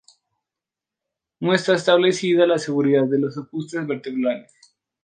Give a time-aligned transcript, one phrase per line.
[1.41, 4.51] No está establecida la seguridad de los ajustes vertebrales.